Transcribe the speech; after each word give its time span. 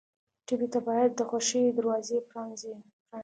ټپي 0.45 0.67
ته 0.73 0.79
باید 0.87 1.11
د 1.15 1.19
خوښیو 1.29 1.75
دروازې 1.77 2.17
پرانیزو. 2.29 2.73